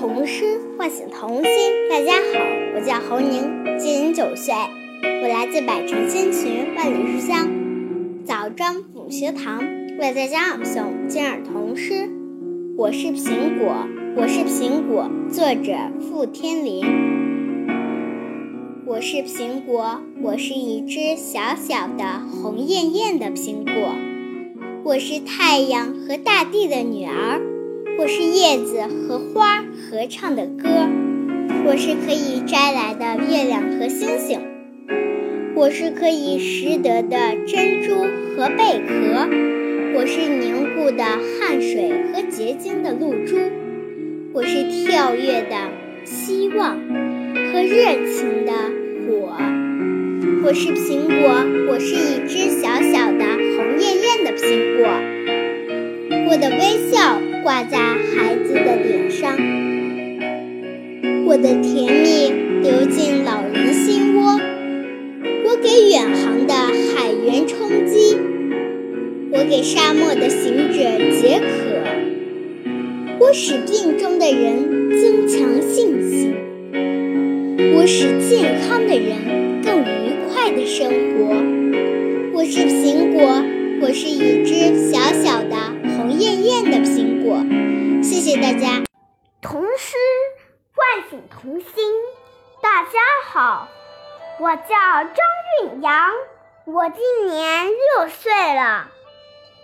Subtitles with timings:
[0.00, 1.52] 童诗唤醒童心。
[1.90, 2.40] 大家好，
[2.74, 4.54] 我叫侯宁，今年九岁，
[5.22, 7.46] 我来自百城千群，万里书香
[8.24, 9.62] 枣庄母学堂，
[9.98, 12.08] 为大家朗诵今日童诗。
[12.78, 13.86] 我是苹果，
[14.16, 16.82] 我是苹果，作者傅天林。
[18.86, 23.94] 我是苹果，我是一只小小的红艳艳的苹果。
[24.82, 27.49] 我是太阳和大地的女儿。
[28.00, 30.88] 我是叶子和花合唱的歌，
[31.66, 34.40] 我是可以摘来的月亮和星星，
[35.54, 37.96] 我是可以拾得的珍珠
[38.34, 39.28] 和贝壳，
[39.94, 43.36] 我是凝固的汗水和结晶的露珠，
[44.32, 45.68] 我是跳跃的
[46.06, 46.78] 希望
[47.52, 48.52] 和热情的
[49.04, 49.36] 火，
[50.42, 53.26] 我是苹果，我是一只小小的
[53.58, 54.88] 红艳艳的苹果，
[56.30, 57.20] 我的微笑。
[57.50, 59.36] 挂在孩子的脸上，
[61.26, 62.30] 我的甜蜜
[62.62, 64.38] 流进老人心窝。
[65.46, 68.16] 我给远航的海员充饥，
[69.32, 70.74] 我给沙漠的行者
[71.10, 76.32] 解渴，我使病中的人增强信心，
[77.74, 81.34] 我使健康的人更愉快的生活。
[82.32, 83.42] 我是苹果，
[83.82, 85.69] 我是一只小小的。
[88.40, 88.68] 大家。
[89.42, 89.96] 童诗
[90.74, 91.94] 唤醒童心。
[92.62, 93.68] 大家好，
[94.38, 95.14] 我叫张
[95.62, 96.10] 韵阳，
[96.64, 98.88] 我今年六岁了，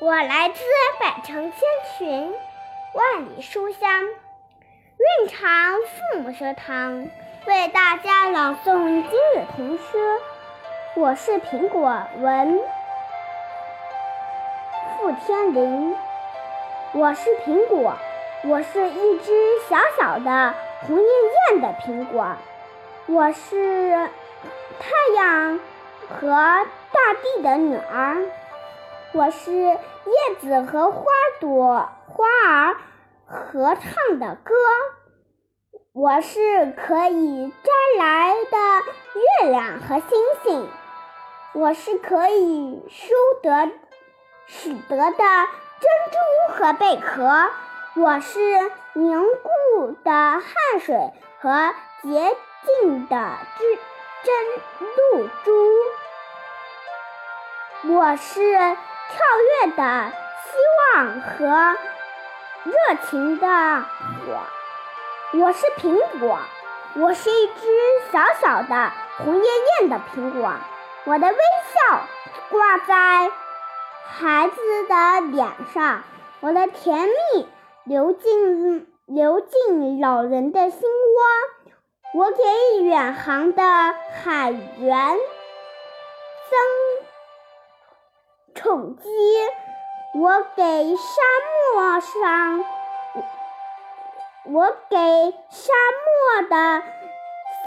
[0.00, 0.60] 我来自
[1.00, 1.60] 百城千
[1.96, 2.34] 群，
[2.92, 5.76] 万里书香蕴藏
[6.12, 7.08] 父母学堂，
[7.46, 10.20] 为大家朗诵今日童诗。
[10.94, 12.60] 我是苹果文
[14.98, 15.96] 傅天林。
[16.94, 17.94] 我是苹果，
[18.44, 19.32] 我是一只
[19.68, 20.54] 小小的
[20.86, 21.06] 红艳
[21.50, 22.36] 艳的苹果。
[23.06, 24.08] 我是
[24.78, 25.58] 太阳
[26.08, 28.26] 和大地的女儿。
[29.12, 29.76] 我是叶
[30.40, 31.04] 子和花
[31.40, 32.76] 朵花儿
[33.26, 34.54] 合唱的歌。
[35.92, 40.68] 我是可以摘来的月亮和星星。
[41.54, 43.70] 我是可以收得
[44.46, 45.48] 使得的。
[45.80, 47.30] 珍珠和贝壳，
[47.98, 48.38] 我是
[48.92, 50.44] 凝固的汗
[50.80, 50.94] 水
[51.40, 52.36] 和洁
[52.80, 53.16] 净的
[53.58, 53.66] 珍
[54.22, 54.34] 珍
[55.16, 55.50] 露珠，
[57.92, 59.18] 我是跳
[59.64, 60.12] 跃的
[60.44, 60.58] 希
[60.94, 61.76] 望和
[62.62, 62.72] 热
[63.10, 64.42] 情的火，
[65.32, 66.38] 我是苹果，
[66.94, 67.52] 我是一只
[68.12, 69.44] 小小的红艳
[69.80, 70.52] 艳的苹果，
[71.04, 72.00] 我的微笑
[72.48, 73.32] 挂在。
[74.20, 76.04] 孩子的脸上，
[76.40, 77.48] 我的甜蜜
[77.88, 82.20] 流进流进老人的心窝。
[82.20, 85.16] 我给远航的海员
[86.50, 86.58] 增
[88.54, 89.08] 宠姬，
[90.20, 91.22] 我给沙
[91.74, 92.64] 漠上，
[94.52, 94.96] 我给
[95.48, 95.72] 沙
[96.04, 96.82] 漠的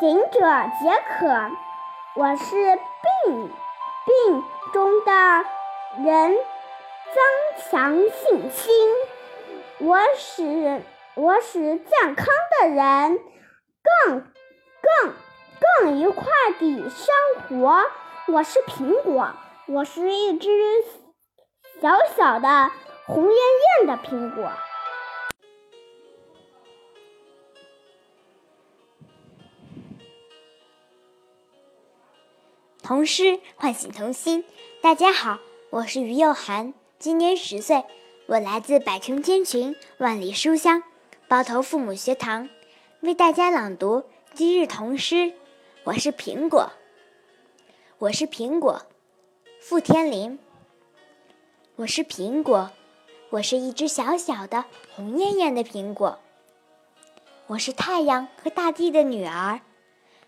[0.00, 0.40] 行者
[0.80, 1.50] 解渴。
[2.16, 2.76] 我是
[3.24, 3.50] 病
[4.04, 4.44] 病
[4.74, 5.10] 中的。
[6.04, 8.70] 人增强信心，
[9.80, 10.82] 我使
[11.14, 12.26] 我使健康
[12.60, 13.18] 的人
[14.04, 14.20] 更
[14.82, 15.14] 更
[15.58, 16.26] 更愉快
[16.58, 17.14] 地生
[17.48, 17.80] 活。
[18.28, 19.34] 我是苹果，
[19.66, 20.50] 我是一只
[21.80, 22.70] 小小的
[23.06, 23.36] 红艳
[23.78, 24.52] 艳的苹果。
[32.82, 34.44] 童诗唤醒童心，
[34.82, 35.38] 大家好。
[35.70, 37.84] 我是于幼涵，今年十岁，
[38.30, 40.84] 我来自百城千群，万里书香，
[41.26, 42.48] 包头父母学堂，
[43.00, 44.04] 为大家朗读
[44.34, 45.32] 今日童诗。
[45.82, 46.70] 我是苹果，
[47.98, 48.82] 我是苹果，
[49.58, 50.38] 傅天林。
[51.74, 52.70] 我是苹果，
[53.30, 54.64] 我是一只小小的
[54.94, 56.20] 红艳艳的苹果。
[57.48, 59.60] 我是太阳和大地的女儿，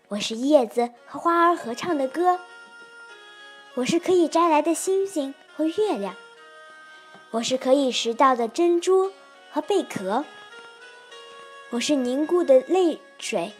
[0.09, 2.41] 我是叶子和花儿合唱的歌。
[3.75, 6.13] 我是可以摘来的星星和月亮，
[7.33, 9.11] 我是可以拾到的珍珠
[9.51, 10.23] 和贝壳，
[11.71, 13.53] 我是凝固的泪水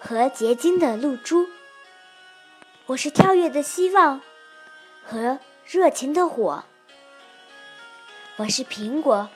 [0.00, 1.46] 和结晶的露珠，
[2.86, 4.20] 我是跳跃的希望
[5.04, 6.64] 和热情的火，
[8.34, 9.30] 我是苹果，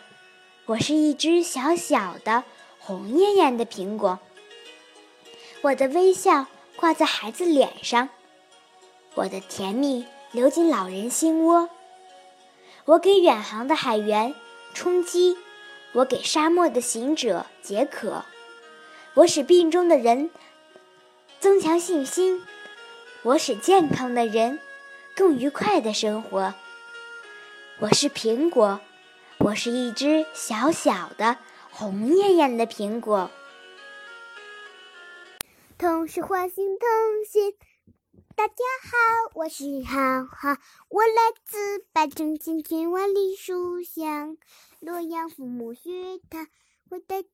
[0.66, 2.42] 我是一只小小的
[2.80, 4.18] 红艳艳的苹果，
[5.62, 8.08] 我的微笑挂在孩子脸上，
[9.14, 10.04] 我的甜蜜。
[10.32, 11.70] 流进老人心窝。
[12.86, 14.34] 我给远航的海员
[14.74, 15.38] 充饥，
[15.92, 18.26] 我给沙漠的行者解渴，
[19.14, 20.30] 我使病中的人
[21.40, 22.42] 增强信心，
[23.22, 24.60] 我使健康的人
[25.16, 26.52] 更愉快的生活。
[27.78, 28.80] 我是苹果，
[29.38, 31.38] 我是一只小小的
[31.70, 33.30] 红艳艳的苹果。
[35.78, 36.88] 同是花心同
[37.26, 37.54] 心，
[38.36, 44.36] 大家好，我是浩浩，我来自百城千千万里书香
[44.80, 46.48] 洛阳父母学堂。
[46.90, 47.28] 为大家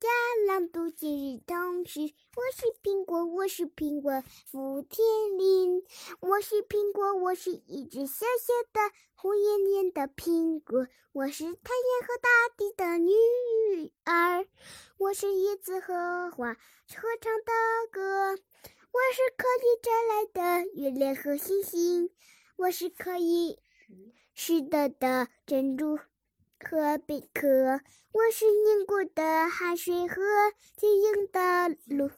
[0.46, 2.00] 朗读今日童诗。
[2.36, 5.82] 我是苹果，我是苹果，福天林。
[6.20, 10.86] 我是苹果，我是一只小小的红艳艳的苹果。
[11.12, 14.46] 我是太阳和大地的女儿。
[14.98, 17.52] 我是叶子和花合唱的
[17.90, 18.38] 歌。
[19.10, 22.10] 我是可以摘来的月亮和星星。
[22.54, 23.58] 我是可以
[24.34, 25.98] 拾得的珍珠。
[26.60, 27.80] 和贝壳，
[28.12, 30.22] 我是凝固的海水和
[30.76, 32.08] 晶莹的露，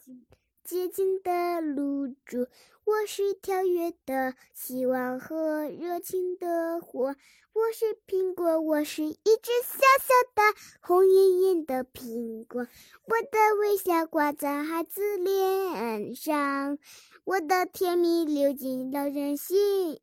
[0.63, 2.45] 洁净的露珠。
[2.85, 7.15] 我是跳跃的希望和热情的火。
[7.53, 10.41] 我是苹果，我是一只小小的
[10.81, 12.67] 红艳艳的苹果。
[13.05, 16.77] 我的微笑挂在孩子脸上，
[17.23, 20.01] 我的甜蜜流进老人心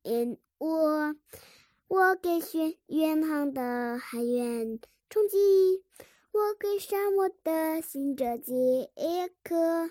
[0.58, 1.14] 窝。
[1.86, 4.80] 我给远远航的海员
[5.10, 5.84] 充饥，
[6.32, 8.90] 我给沙漠的行者解
[9.42, 9.90] 渴。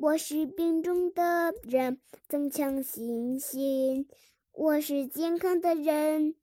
[0.00, 4.08] 我是病中的人增强信心，
[4.52, 6.36] 我是健康的人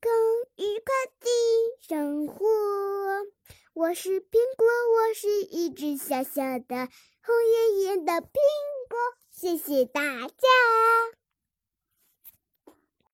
[0.00, 0.12] 更
[0.54, 1.28] 愉快的
[1.80, 2.46] 生活。
[3.72, 6.88] 我是苹果，我是一只小小的
[7.20, 8.28] 红艳艳的苹
[8.88, 8.96] 果。
[9.28, 11.23] 谢谢大家。